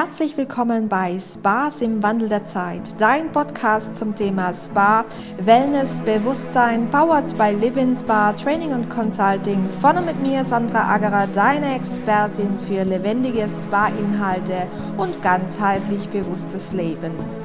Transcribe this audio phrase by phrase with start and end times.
[0.00, 5.04] Herzlich willkommen bei Spas im Wandel der Zeit, dein Podcast zum Thema Spa,
[5.42, 9.68] Wellness, Bewusstsein, powered by Living Spa, Training und Consulting.
[9.68, 17.37] Vorne mit mir Sandra Agerer, deine Expertin für lebendige Spa-Inhalte und ganzheitlich bewusstes Leben.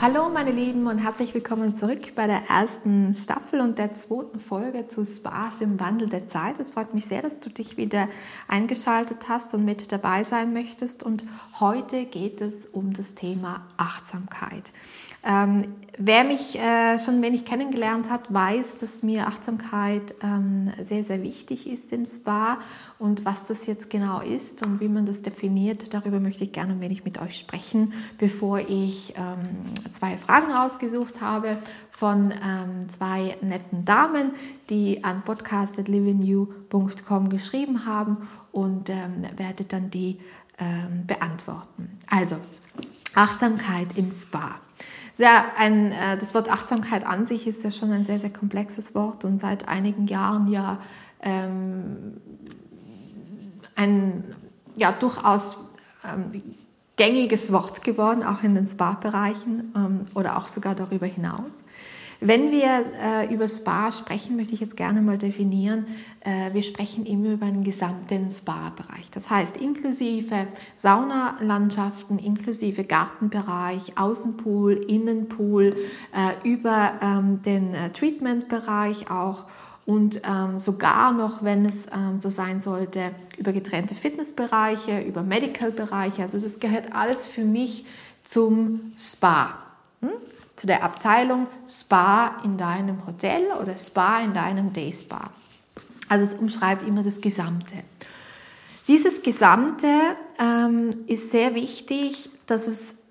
[0.00, 4.88] Hallo meine Lieben und herzlich willkommen zurück bei der ersten Staffel und der zweiten Folge
[4.88, 6.58] zu Spaß im Wandel der Zeit.
[6.58, 8.08] Es freut mich sehr, dass du dich wieder
[8.48, 11.02] eingeschaltet hast und mit dabei sein möchtest.
[11.04, 11.24] Und
[11.58, 14.72] heute geht es um das Thema Achtsamkeit.
[15.26, 15.64] Ähm,
[15.96, 21.66] wer mich äh, schon wenig kennengelernt hat, weiß, dass mir Achtsamkeit ähm, sehr, sehr wichtig
[21.66, 22.58] ist im Spa.
[23.04, 26.72] Und was das jetzt genau ist und wie man das definiert, darüber möchte ich gerne
[26.72, 29.40] ein wenig mit euch sprechen, bevor ich ähm,
[29.92, 31.58] zwei Fragen ausgesucht habe
[31.90, 34.30] von ähm, zwei netten Damen,
[34.70, 40.18] die an podcast.livingyou.com geschrieben haben und ähm, werde dann die
[40.58, 41.98] ähm, beantworten.
[42.08, 42.36] Also,
[43.14, 44.54] Achtsamkeit im Spa
[45.14, 48.94] sehr ein, äh, das Wort Achtsamkeit an sich ist ja schon ein sehr, sehr komplexes
[48.94, 50.80] Wort und seit einigen Jahren ja
[51.20, 52.16] ähm,
[53.76, 54.24] ein
[54.76, 55.70] ja, durchaus
[56.04, 56.42] ähm,
[56.96, 61.64] gängiges Wort geworden, auch in den Spa-Bereichen ähm, oder auch sogar darüber hinaus.
[62.20, 65.86] Wenn wir äh, über Spa sprechen, möchte ich jetzt gerne mal definieren,
[66.20, 69.10] äh, wir sprechen immer über einen gesamten Spa-Bereich.
[69.10, 75.76] Das heißt, inklusive Saunalandschaften, inklusive Gartenbereich, Außenpool, Innenpool,
[76.14, 79.44] äh, über ähm, den äh, Treatment-Bereich auch
[79.86, 86.22] und ähm, sogar noch, wenn es ähm, so sein sollte, über getrennte Fitnessbereiche, über Medical-Bereiche.
[86.22, 87.84] Also das gehört alles für mich
[88.22, 89.58] zum Spa.
[90.00, 90.10] Hm?
[90.56, 95.30] Zu der Abteilung Spa in deinem Hotel oder Spa in deinem Day Spa.
[96.08, 97.74] Also es umschreibt immer das Gesamte.
[98.88, 99.88] Dieses Gesamte
[100.38, 103.04] ähm, ist sehr wichtig, dass es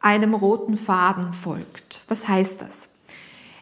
[0.00, 2.02] einem roten Faden folgt.
[2.08, 2.90] Was heißt das?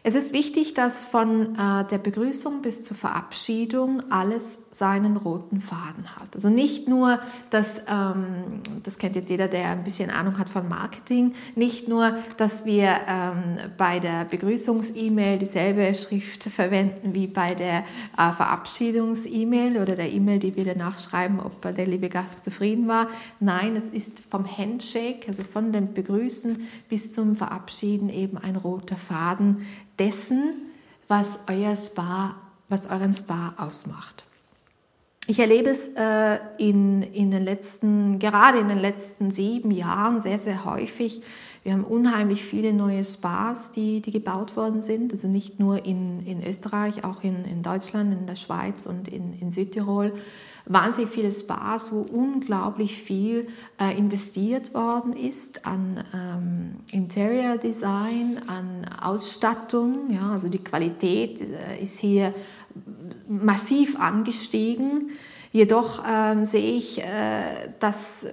[0.05, 6.17] Es ist wichtig, dass von äh, der Begrüßung bis zur Verabschiedung alles seinen roten Faden
[6.17, 6.35] hat.
[6.35, 7.19] Also nicht nur,
[7.51, 12.17] dass, ähm, das kennt jetzt jeder, der ein bisschen Ahnung hat von Marketing, nicht nur,
[12.35, 17.85] dass wir ähm, bei der Begrüßungs-E-Mail dieselbe Schrift verwenden wie bei der
[18.17, 23.07] äh, Verabschiedungs-E-Mail oder der E-Mail, die wir danach schreiben, ob der liebe Gast zufrieden war.
[23.39, 28.97] Nein, es ist vom Handshake, also von dem Begrüßen bis zum Verabschieden eben ein roter
[28.97, 29.65] Faden,
[29.99, 30.53] dessen,
[31.07, 32.35] was euer Spa,
[32.69, 34.25] was euren Spa ausmacht.
[35.25, 40.37] Ich erlebe es äh, in, in den letzten, gerade in den letzten sieben Jahren sehr,
[40.37, 41.21] sehr häufig.
[41.63, 45.13] Wir haben unheimlich viele neue Spas, die, die gebaut worden sind.
[45.13, 49.39] Also nicht nur in, in Österreich, auch in, in Deutschland, in der Schweiz und in,
[49.39, 50.13] in Südtirol
[50.65, 53.47] wahnsinnig viele Spas, wo unglaublich viel
[53.79, 60.11] äh, investiert worden ist an ähm, Interior Design, an Ausstattung.
[60.11, 62.33] Ja, also die Qualität äh, ist hier
[63.27, 65.11] massiv angestiegen.
[65.51, 67.05] Jedoch ähm, sehe ich, äh,
[67.79, 68.27] dass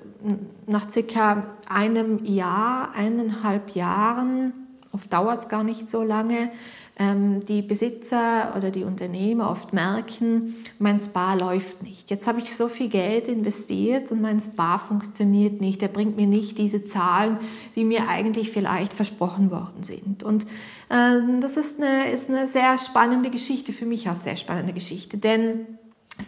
[0.66, 4.52] nach circa einem Jahr, eineinhalb Jahren,
[4.92, 6.50] oft dauert es gar nicht so lange,
[7.00, 12.10] die Besitzer oder die Unternehmer oft merken, mein Spa läuft nicht.
[12.10, 15.80] Jetzt habe ich so viel Geld investiert und mein Spa funktioniert nicht.
[15.80, 17.38] Er bringt mir nicht diese Zahlen,
[17.74, 20.22] die mir eigentlich vielleicht versprochen worden sind.
[20.22, 20.44] Und
[20.90, 25.16] äh, das ist eine, ist eine sehr spannende Geschichte, für mich auch sehr spannende Geschichte,
[25.16, 25.66] denn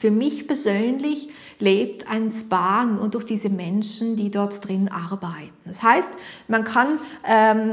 [0.00, 1.28] für mich persönlich
[1.62, 5.52] lebt ein Spa nur durch diese Menschen, die dort drin arbeiten.
[5.64, 6.10] Das heißt,
[6.48, 7.72] man kann ähm,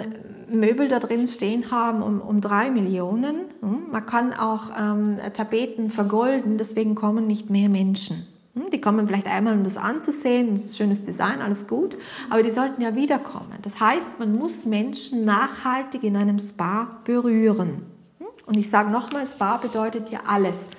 [0.51, 3.45] Möbel da drin stehen haben um, um drei Millionen.
[3.61, 3.89] Hm?
[3.91, 8.27] Man kann auch ähm, Tapeten vergolden, deswegen kommen nicht mehr Menschen.
[8.53, 8.69] Hm?
[8.71, 11.97] Die kommen vielleicht einmal, um das anzusehen, das ist schönes Design, alles gut,
[12.29, 13.57] aber die sollten ja wiederkommen.
[13.63, 17.87] Das heißt, man muss Menschen nachhaltig in einem Spa berühren.
[18.19, 18.27] Hm?
[18.45, 20.69] Und ich sage nochmal, Spa bedeutet ja alles,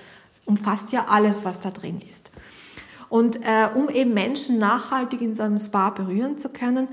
[0.46, 2.30] umfasst ja alles, was da drin ist.
[3.10, 6.88] Und äh, um eben Menschen nachhaltig in so einem Spa berühren zu können,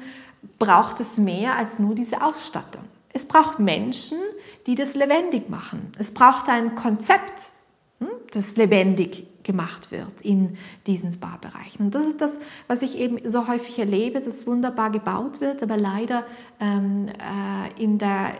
[0.59, 2.83] braucht es mehr als nur diese Ausstattung.
[3.13, 4.18] Es braucht Menschen,
[4.65, 5.91] die das lebendig machen.
[5.97, 7.51] Es braucht ein Konzept,
[8.00, 10.57] hm, das lebendig gemacht wird in
[10.88, 11.86] diesen Spa-Bereichen.
[11.86, 12.33] Und das ist das,
[12.68, 16.25] was ich eben so häufig erlebe, dass wunderbar gebaut wird, aber leider
[16.59, 18.33] ähm, äh, in der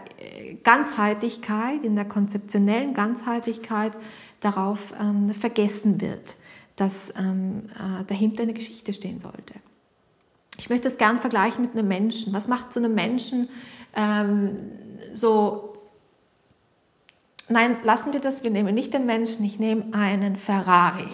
[0.64, 3.94] Ganzheitlichkeit, in der konzeptionellen Ganzheitlichkeit
[4.42, 6.36] darauf ähm, vergessen wird,
[6.78, 9.54] dass ähm, äh, dahinter eine Geschichte stehen sollte.
[10.58, 12.34] Ich möchte es gern vergleichen mit einem Menschen.
[12.34, 13.50] Was macht so einem Menschen
[13.98, 14.52] ähm,
[15.14, 15.74] so,
[17.50, 21.08] nein, lassen wir das, wir nehmen nicht den Menschen, ich nehme einen Ferrari.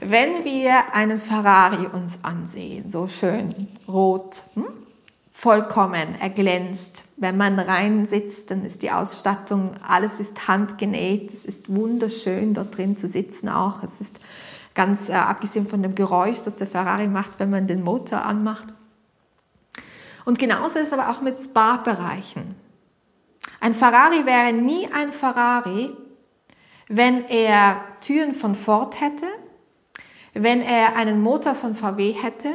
[0.00, 4.64] wenn wir einen Ferrari uns ansehen, so schön rot, hm?
[5.30, 7.04] vollkommen, er glänzt.
[7.18, 12.76] Wenn man rein sitzt, dann ist die Ausstattung, alles ist handgenäht, es ist wunderschön dort
[12.76, 13.84] drin zu sitzen auch.
[13.84, 14.18] Es ist
[14.74, 18.66] ganz äh, abgesehen von dem Geräusch, das der Ferrari macht, wenn man den Motor anmacht.
[20.24, 22.54] Und genauso ist es aber auch mit Spa-Bereichen.
[23.60, 25.90] Ein Ferrari wäre nie ein Ferrari,
[26.88, 29.26] wenn er Türen von Ford hätte,
[30.34, 32.48] wenn er einen Motor von VW hätte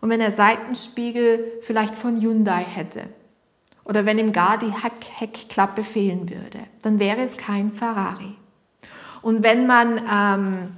[0.00, 3.02] und wenn er Seitenspiegel vielleicht von Hyundai hätte.
[3.84, 8.36] Oder wenn ihm gar die Heck Heckklappe fehlen würde, dann wäre es kein Ferrari.
[9.22, 10.76] Und wenn man ähm,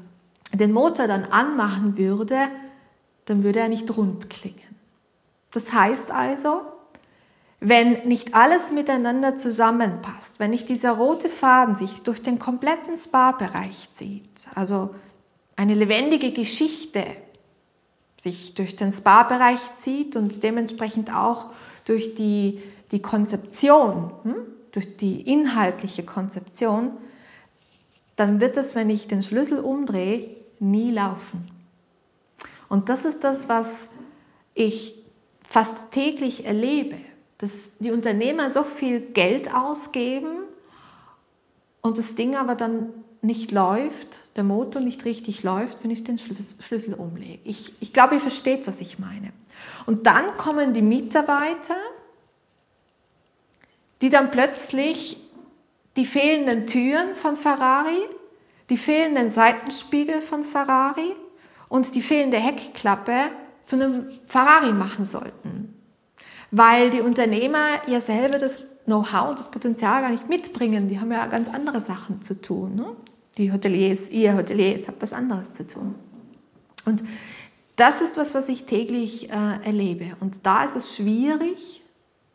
[0.57, 2.37] den Motor dann anmachen würde,
[3.25, 4.59] dann würde er nicht rund klingen.
[5.53, 6.63] Das heißt also,
[7.61, 13.89] wenn nicht alles miteinander zusammenpasst, wenn nicht dieser rote Faden sich durch den kompletten Spa-Bereich
[13.95, 14.95] zieht, also
[15.57, 17.05] eine lebendige Geschichte
[18.21, 21.51] sich durch den Spa-Bereich zieht und dementsprechend auch
[21.85, 22.61] durch die,
[22.91, 24.35] die Konzeption, hm,
[24.73, 26.91] durch die inhaltliche Konzeption,
[28.17, 30.29] dann wird es, wenn ich den Schlüssel umdrehe,
[30.61, 31.47] nie laufen.
[32.69, 33.89] Und das ist das, was
[34.55, 34.95] ich
[35.49, 36.97] fast täglich erlebe,
[37.39, 40.39] dass die Unternehmer so viel Geld ausgeben
[41.83, 42.89] und das Ding aber dann
[43.21, 47.41] nicht läuft, der Motor nicht richtig läuft, wenn ich den Schlüssel umlege.
[47.45, 49.33] Ich, ich glaube, ihr versteht, was ich meine.
[49.87, 51.77] Und dann kommen die Mitarbeiter,
[54.01, 55.19] die dann plötzlich
[55.97, 57.99] die fehlenden Türen von Ferrari
[58.71, 61.13] die fehlenden Seitenspiegel von Ferrari
[61.69, 63.13] und die fehlende Heckklappe
[63.65, 65.75] zu einem Ferrari machen sollten.
[66.51, 70.89] Weil die Unternehmer ja selber das Know-how und das Potenzial gar nicht mitbringen.
[70.89, 72.77] Die haben ja ganz andere Sachen zu tun.
[72.77, 72.87] Ne?
[73.39, 75.95] Die Hoteliers, ihr Hoteliers habt was anderes zu tun.
[76.85, 77.03] Und
[77.77, 80.17] das ist was, was ich täglich äh, erlebe.
[80.21, 81.83] Und da ist es schwierig,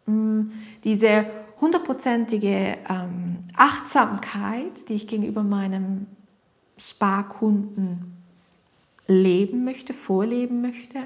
[0.05, 0.47] mh,
[0.83, 1.25] diese
[1.61, 6.07] hundertprozentige ähm, Achtsamkeit, die ich gegenüber meinem
[6.79, 8.17] Sparkunden
[9.07, 10.99] leben möchte, vorleben möchte,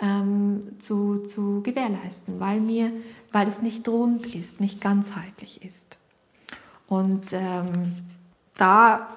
[0.00, 2.90] ähm, zu, zu gewährleisten, weil, mir,
[3.32, 5.98] weil es nicht rund ist, nicht ganzheitlich ist.
[6.86, 7.72] Und ähm,
[8.56, 9.08] da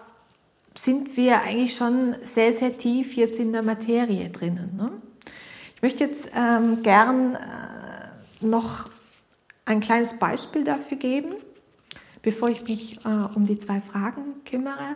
[0.75, 4.75] sind wir eigentlich schon sehr, sehr tief jetzt in der Materie drinnen.
[4.75, 4.91] Ne?
[5.75, 8.09] Ich möchte jetzt ähm, gern äh,
[8.41, 8.89] noch
[9.65, 11.33] ein kleines Beispiel dafür geben,
[12.21, 14.95] bevor ich mich äh, um die zwei Fragen kümmere.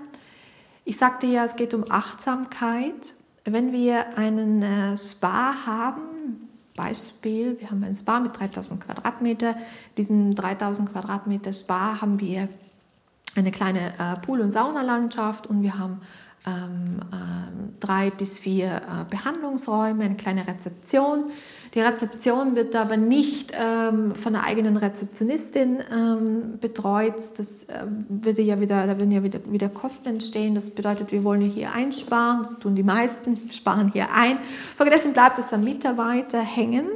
[0.87, 3.13] Ich sagte ja, es geht um Achtsamkeit.
[3.43, 6.47] Wenn wir einen äh, Spa haben,
[6.77, 9.57] Beispiel, wir haben ein Spa mit 3000 Quadratmeter,
[9.97, 12.47] diesen 3000 Quadratmeter Spa haben wir
[13.35, 15.99] eine kleine äh, Pool- und Saunalandschaft und wir haben
[16.45, 21.25] ähm, ähm, drei bis vier äh, Behandlungsräume, eine kleine Rezeption.
[21.73, 27.15] Die Rezeption wird aber nicht ähm, von einer eigenen Rezeptionistin ähm, betreut.
[27.37, 30.55] Das ähm, würde ja wieder, da würden ja wieder, wieder Kosten entstehen.
[30.55, 32.43] Das bedeutet, wir wollen hier einsparen.
[32.43, 34.37] Das tun die meisten, sparen hier ein.
[34.77, 36.87] Folgedessen bleibt es am Mitarbeiter hängen.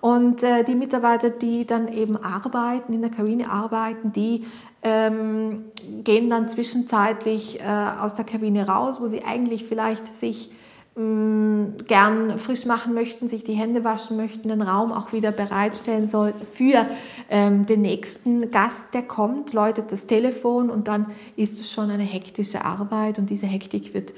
[0.00, 4.44] Und äh, die Mitarbeiter, die dann eben arbeiten, in der Kabine arbeiten, die
[4.84, 5.64] ähm,
[6.04, 7.64] gehen dann zwischenzeitlich äh,
[8.00, 10.52] aus der Kabine raus, wo sie eigentlich vielleicht sich
[10.94, 15.32] mh, mm, gern frisch machen möchten, sich die Hände waschen möchten, den Raum auch wieder
[15.32, 16.86] bereitstellen sollten für
[17.30, 22.04] ähm, den nächsten Gast, der kommt, läutet das Telefon und dann ist es schon eine
[22.04, 24.12] hektische Arbeit und diese Hektik wird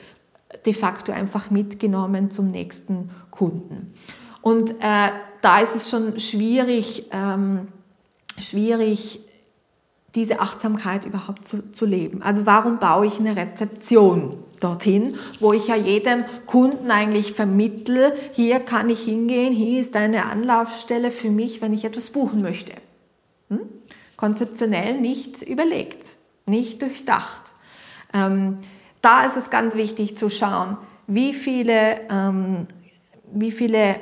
[0.65, 3.95] de facto einfach mitgenommen zum nächsten Kunden.
[4.43, 5.11] Und äh,
[5.43, 7.69] da ist es schon schwierig, ähm,
[8.39, 9.26] schwierig
[10.17, 12.23] diese Achtsamkeit überhaupt zu, zu leben.
[12.23, 18.61] Also warum baue ich eine Rezeption dorthin, wo ich ja jedem Kunden eigentlich vermittle, hier
[18.61, 22.73] kann ich hingehen, hier ist eine Anlaufstelle für mich, wenn ich etwas buchen möchte.
[23.51, 23.61] Hm?
[24.17, 27.53] Konzeptionell nicht überlegt, nicht durchdacht.
[28.15, 28.59] Ähm,
[29.03, 32.67] da ist es ganz wichtig zu schauen, wie viele, ähm,
[33.33, 33.97] wie viele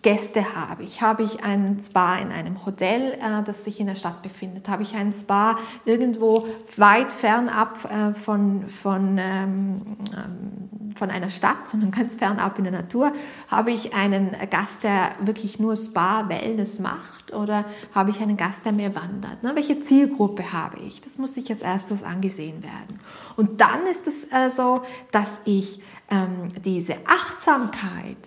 [0.00, 1.02] Gäste habe ich?
[1.02, 4.68] Habe ich ein Spa in einem Hotel, äh, das sich in der Stadt befindet?
[4.68, 6.46] Habe ich ein Spa irgendwo
[6.76, 9.82] weit fernab äh, von, von, ähm,
[10.12, 13.12] ähm, von einer Stadt, sondern ganz fernab in der Natur?
[13.48, 17.34] Habe ich einen Gast, der wirklich nur Spa, Wellness macht?
[17.34, 19.42] Oder habe ich einen Gast, der mehr wandert?
[19.42, 19.52] Ne?
[19.54, 21.00] Welche Zielgruppe habe ich?
[21.02, 22.98] Das muss sich als erstes angesehen werden.
[23.36, 28.18] Und dann ist es äh, so, dass ich ähm, diese Achtsamkeit,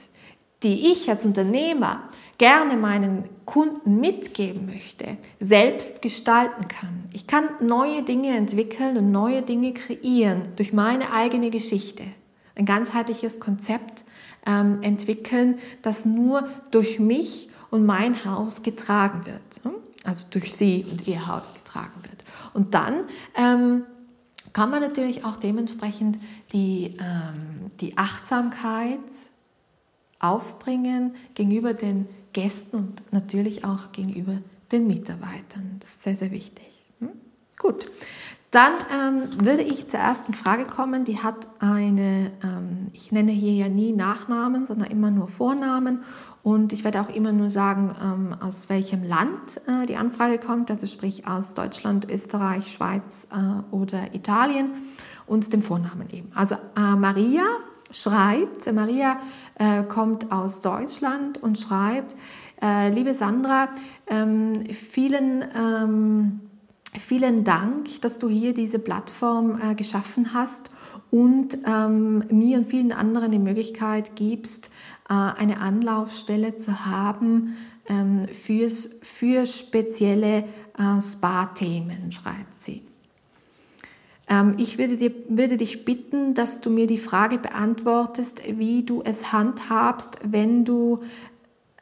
[0.65, 5.05] die ich als Unternehmer gerne meinen Kunden mitgeben möchte,
[5.39, 7.03] selbst gestalten kann.
[7.13, 12.03] Ich kann neue Dinge entwickeln und neue Dinge kreieren durch meine eigene Geschichte.
[12.57, 14.05] ein ganzheitliches Konzept
[14.48, 19.65] ähm, entwickeln, das nur durch mich und mein Haus getragen wird.
[19.65, 19.72] Ne?
[20.05, 22.24] Also durch sie und ihr Haus getragen wird.
[22.53, 23.03] Und dann
[23.36, 23.84] ähm,
[24.53, 26.17] kann man natürlich auch dementsprechend
[26.53, 29.00] die, ähm, die Achtsamkeit
[30.25, 34.38] aufbringen gegenüber den Gästen und natürlich auch gegenüber
[34.72, 35.77] den Mitarbeitern.
[35.79, 36.67] Das ist sehr, sehr wichtig.
[37.00, 37.10] Hm?
[37.58, 37.86] Gut.
[38.51, 41.03] Dann ähm, würde ich zur ersten Frage kommen.
[41.03, 46.03] Die hat eine, ähm, ich nenne hier ja nie Nachnamen, sondern immer nur Vornamen.
[46.41, 50.72] Und ich werde auch immer nur sagen, ähm, aus welchem Land äh, die Anfrage kommt,
[50.72, 54.70] also sprich aus Deutschland, Österreich, Schweiz äh, oder Italien
[55.25, 56.32] und dem Vornamen eben.
[56.36, 57.44] Also äh, Maria
[57.91, 59.17] schreibt, Maria
[59.59, 62.15] äh, kommt aus Deutschland und schreibt,
[62.62, 63.69] äh, liebe Sandra,
[64.07, 66.41] ähm, vielen ähm,
[67.00, 70.71] Vielen Dank, dass du hier diese Plattform äh, geschaffen hast
[71.12, 74.74] und ähm, mir und vielen anderen die Möglichkeit gibst,
[75.09, 77.57] äh, eine Anlaufstelle zu haben
[77.88, 80.45] ähm, fürs, für spezielle
[80.77, 82.81] äh, Spa-Themen, schreibt sie.
[84.27, 89.01] Ähm, ich würde, dir, würde dich bitten, dass du mir die Frage beantwortest, wie du
[89.03, 91.03] es handhabst, wenn du,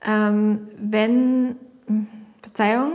[0.06, 1.56] ähm, wenn,
[1.88, 2.08] hm,
[2.42, 2.94] Verzeihung,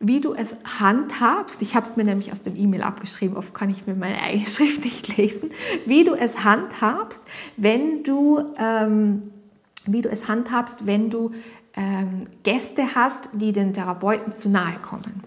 [0.00, 3.70] wie du es handhabst, ich habe es mir nämlich aus dem E-Mail abgeschrieben, oft kann
[3.70, 5.50] ich mir meine eigene Schrift nicht lesen,
[5.86, 7.24] wie du es handhabst,
[7.56, 9.30] wenn du, ähm,
[9.86, 11.30] wie du es handhabst, wenn du
[11.76, 15.22] ähm, Gäste hast, die den Therapeuten zu nahe kommen.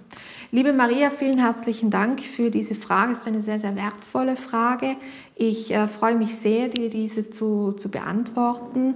[0.50, 3.12] Liebe Maria, vielen herzlichen Dank für diese Frage.
[3.12, 4.96] Es ist eine sehr, sehr wertvolle Frage.
[5.36, 8.96] Ich äh, freue mich sehr, dir diese zu, zu beantworten.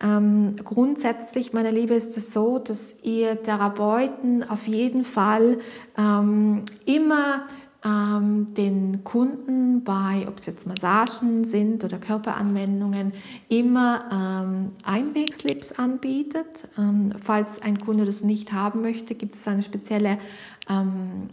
[0.00, 5.60] Ähm, grundsätzlich, meine Liebe, ist es so, dass ihr Therapeuten auf jeden Fall
[5.96, 7.42] ähm, immer
[7.84, 13.12] ähm, den Kunden bei, ob es jetzt Massagen sind oder Körperanwendungen,
[13.48, 16.68] immer ähm, Einwegslips anbietet.
[16.76, 20.18] Ähm, falls ein Kunde das nicht haben möchte, gibt es eine spezielle
[20.68, 21.28] ähm,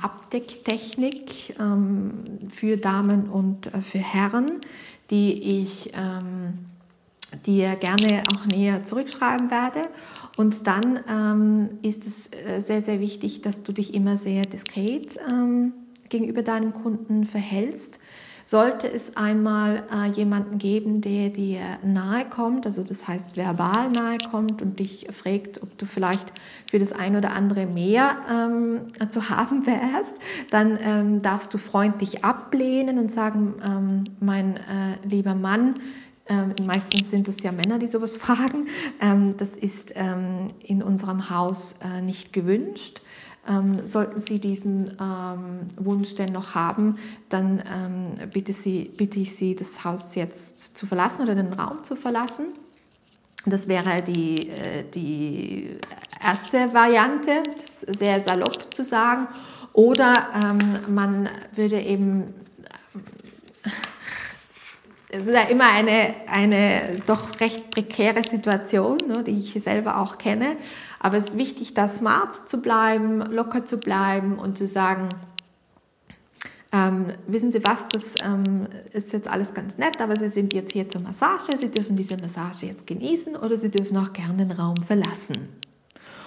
[0.00, 1.56] Abdecktechnik
[2.48, 4.60] für Damen und äh, für Herren,
[5.10, 5.92] die ich
[7.46, 9.88] dir gerne auch näher zurückschreiben werde.
[10.36, 15.18] Und dann ähm, ist es äh, sehr, sehr wichtig, dass du dich immer sehr diskret
[15.28, 15.72] ähm,
[16.08, 17.98] gegenüber deinem Kunden verhältst.
[18.52, 24.18] Sollte es einmal äh, jemanden geben, der dir nahe kommt, also das heißt verbal nahe
[24.30, 26.30] kommt und dich fragt, ob du vielleicht
[26.70, 30.16] für das ein oder andere mehr ähm, zu haben wärst,
[30.50, 35.76] dann ähm, darfst du freundlich ablehnen und sagen, ähm, mein äh, lieber Mann,
[36.28, 38.68] ähm, meistens sind es ja Männer, die sowas fragen.
[39.00, 43.00] Ähm, das ist ähm, in unserem Haus äh, nicht gewünscht.
[43.48, 49.34] Ähm, sollten Sie diesen ähm, Wunsch denn noch haben, dann ähm, bitte, Sie, bitte ich
[49.34, 52.46] Sie, das Haus jetzt zu verlassen oder den Raum zu verlassen.
[53.44, 55.76] Das wäre die, äh, die
[56.22, 59.26] erste Variante, sehr salopp zu sagen.
[59.74, 60.52] Oder
[60.86, 62.34] man würde eben
[65.14, 70.16] es ist ja immer eine, eine doch recht prekäre Situation, ne, die ich selber auch
[70.16, 70.56] kenne.
[71.02, 75.08] Aber es ist wichtig, da smart zu bleiben, locker zu bleiben und zu sagen,
[76.72, 80.72] ähm, wissen Sie was, das ähm, ist jetzt alles ganz nett, aber Sie sind jetzt
[80.72, 84.52] hier zur Massage, Sie dürfen diese Massage jetzt genießen oder Sie dürfen auch gerne den
[84.52, 85.61] Raum verlassen.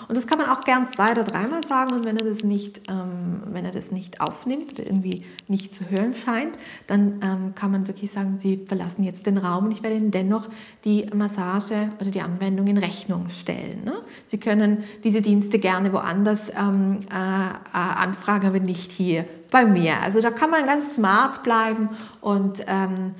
[0.07, 2.81] Und das kann man auch gern zwei oder dreimal sagen und wenn er das nicht,
[2.89, 6.53] ähm, wenn er das nicht aufnimmt irgendwie nicht zu hören scheint,
[6.87, 10.11] dann ähm, kann man wirklich sagen, Sie verlassen jetzt den Raum und ich werde Ihnen
[10.11, 10.47] dennoch
[10.83, 13.83] die Massage oder die Anwendung in Rechnung stellen.
[13.83, 13.93] Ne?
[14.25, 20.01] Sie können diese Dienste gerne woanders ähm, äh, äh, anfragen, aber nicht hier bei mir.
[20.01, 21.89] Also da kann man ganz smart bleiben
[22.21, 23.15] und ähm,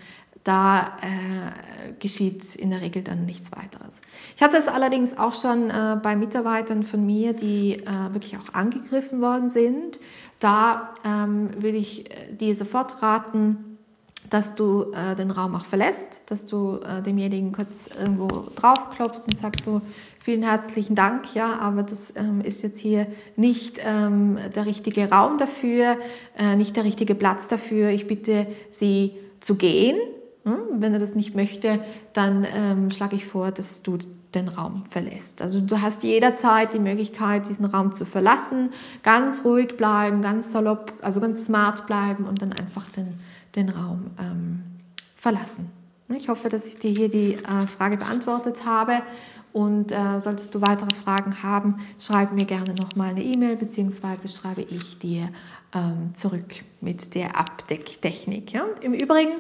[0.46, 3.96] da äh, geschieht in der Regel dann nichts weiteres.
[4.38, 8.54] Ich hatte es allerdings auch schon äh, bei Mitarbeitern von mir, die äh, wirklich auch
[8.54, 10.00] angegriffen worden sind.
[10.40, 13.78] Da ähm, würde ich äh, dir sofort raten,
[14.30, 19.38] dass du äh, den Raum auch verlässt, dass du äh, demjenigen kurz irgendwo draufklopfst und
[19.38, 19.82] sagst du,
[20.24, 25.38] vielen herzlichen Dank, ja, aber das ähm, ist jetzt hier nicht ähm, der richtige Raum
[25.40, 25.98] dafür,
[26.38, 27.90] äh, nicht der richtige Platz dafür.
[27.90, 29.98] Ich bitte Sie zu gehen.
[30.46, 30.60] Hm?
[30.80, 31.80] Wenn er das nicht möchte,
[32.14, 33.98] dann ähm, schlage ich vor, dass du
[34.36, 35.42] den Raum verlässt.
[35.42, 38.72] Also du hast jederzeit die Möglichkeit, diesen Raum zu verlassen,
[39.02, 43.08] ganz ruhig bleiben, ganz salopp, also ganz smart bleiben und dann einfach den,
[43.56, 44.64] den Raum ähm,
[45.18, 45.72] verlassen.
[46.10, 49.02] Ich hoffe, dass ich dir hier die äh, Frage beantwortet habe.
[49.54, 54.62] Und äh, solltest du weitere Fragen haben, schreib mir gerne nochmal eine E-Mail, beziehungsweise schreibe
[54.62, 55.30] ich dir
[55.74, 58.52] ähm, zurück mit der Abdecktechnik.
[58.52, 58.66] Ja?
[58.82, 59.32] Im Übrigen,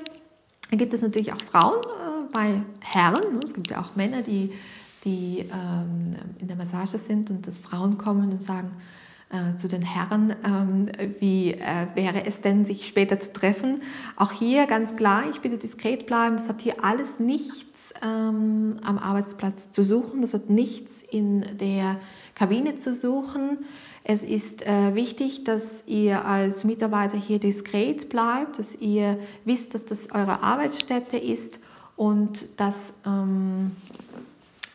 [0.71, 3.23] gibt es natürlich auch Frauen äh, bei Herren.
[3.43, 4.51] Es gibt ja auch Männer, die,
[5.03, 8.71] die ähm, in der Massage sind und dass Frauen kommen und sagen,
[9.29, 10.87] äh, zu den Herren, ähm,
[11.19, 13.81] wie äh, wäre es denn, sich später zu treffen.
[14.17, 18.99] Auch hier ganz klar, ich bitte diskret bleiben, das hat hier alles nichts ähm, am
[18.99, 21.97] Arbeitsplatz zu suchen, das hat nichts in der
[22.35, 23.65] Kabine zu suchen.
[24.07, 29.87] Es ist äh, wichtig, dass ihr als Mitarbeiter hier diskret bleibt, dass ihr wisst, dass
[29.87, 31.57] das eure Arbeitsstätte ist
[31.95, 33.71] und dass, ähm,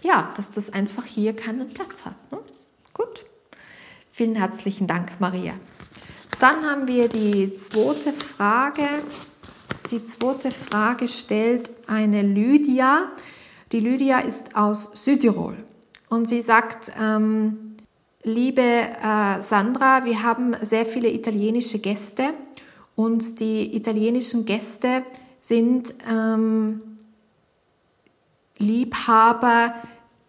[0.02, 2.32] ja, dass das einfach hier keinen Platz hat.
[2.32, 2.38] Ne?
[2.92, 3.24] Gut.
[4.10, 5.52] Vielen herzlichen Dank, Maria.
[6.40, 8.82] Dann haben wir die zweite Frage.
[9.92, 13.12] Die zweite Frage stellt eine Lydia.
[13.70, 15.56] Die Lydia ist aus Südtirol
[16.08, 17.69] und sie sagt, ähm,
[18.22, 22.34] liebe äh, Sandra, wir haben sehr viele italienische Gäste
[22.96, 25.02] und die italienischen Gäste
[25.40, 26.82] sind ähm,
[28.58, 29.72] Liebhaber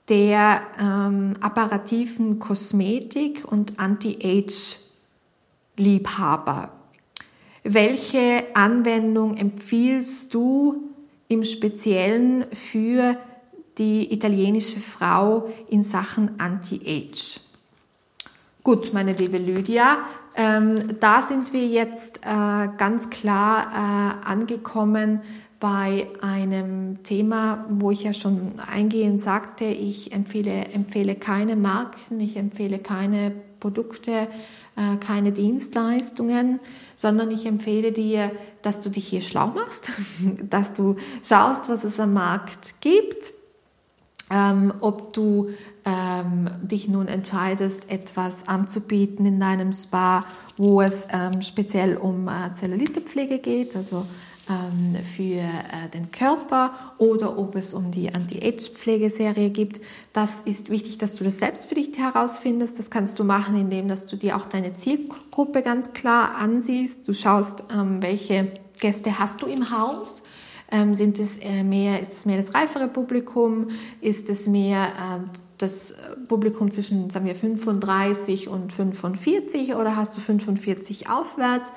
[0.07, 6.71] der ähm, apparativen Kosmetik und Anti-Age-Liebhaber.
[7.63, 10.89] Welche Anwendung empfiehlst du
[11.27, 13.17] im Speziellen für
[13.77, 17.50] die italienische Frau in Sachen Anti-Age?
[18.63, 19.97] Gut, meine liebe Lydia,
[20.35, 25.21] ähm, da sind wir jetzt äh, ganz klar äh, angekommen
[25.59, 32.37] bei einem Thema, wo ich ja schon eingehend sagte, ich empfehle, empfehle keine Marken, ich
[32.37, 34.27] empfehle keine Produkte,
[34.75, 36.59] äh, keine Dienstleistungen,
[36.95, 38.29] sondern ich empfehle dir,
[38.61, 39.89] dass du dich hier schlau machst,
[40.51, 43.31] dass du schaust, was es am Markt gibt,
[44.29, 45.49] ähm, ob du
[45.85, 50.25] ähm, dich nun entscheidest, etwas anzubieten in deinem Spa,
[50.57, 54.05] wo es ähm, speziell um äh, Zellulitepflege geht, also
[54.49, 59.81] ähm, für äh, den Körper oder ob es um die Anti-Age-Pflegeserie gibt.
[60.13, 62.77] Das ist wichtig, dass du das selbst für dich herausfindest.
[62.77, 67.07] Das kannst du machen, indem dass du dir auch deine Zielgruppe ganz klar ansiehst.
[67.07, 70.23] Du schaust, ähm, welche Gäste hast du im Haus.
[70.71, 73.69] Ähm, sind es äh, mehr, ist es mehr das reifere Publikum?
[73.99, 75.95] Ist es mehr äh, das
[76.27, 81.71] Publikum zwischen, sagen wir, 35 und 45 oder hast du 45 aufwärts?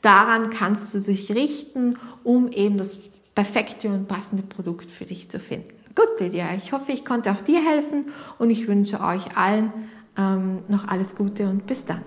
[0.00, 5.38] Daran kannst du dich richten, um eben das perfekte und passende Produkt für dich zu
[5.38, 5.70] finden.
[5.94, 8.06] Gut, Lydia, ich hoffe, ich konnte auch dir helfen
[8.38, 9.72] und ich wünsche euch allen
[10.16, 12.02] ähm, noch alles Gute und bis dann.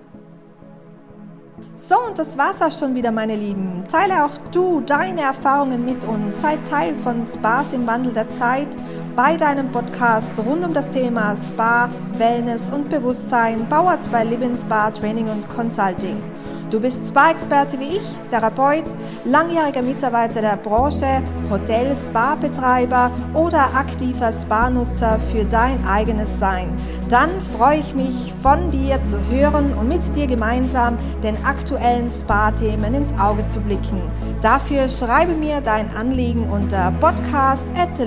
[1.76, 3.84] So, und das war's auch schon wieder, meine Lieben.
[3.90, 6.42] Teile auch du deine Erfahrungen mit uns.
[6.42, 8.68] Sei Teil von Spas im Wandel der Zeit
[9.16, 14.92] bei deinem Podcast rund um das Thema Spa, Wellness und Bewusstsein, powered bei Living Spa
[14.92, 16.31] Training und Consulting.
[16.72, 18.86] Du bist Spa-Experte wie ich, Therapeut,
[19.26, 26.70] langjähriger Mitarbeiter der Branche, Hotel, Spa-Betreiber oder aktiver Spa-Nutzer für dein eigenes Sein.
[27.10, 32.94] Dann freue ich mich, von dir zu hören und mit dir gemeinsam den aktuellen Spa-Themen
[32.94, 34.10] ins Auge zu blicken.
[34.42, 38.00] Dafür schreibe mir dein Anliegen unter podcast at